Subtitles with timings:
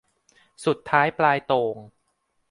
[0.65, 1.75] สุดท้ายปลายโต่ง